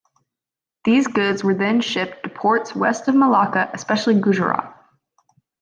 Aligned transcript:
These 0.83 1.05
goods 1.05 1.43
were 1.43 1.53
then 1.53 1.79
shipped 1.79 2.23
to 2.23 2.29
ports 2.29 2.73
west 2.75 3.07
of 3.07 3.13
Malacca 3.13 3.69
especially 3.71 4.19
Gujarat. 4.19 4.73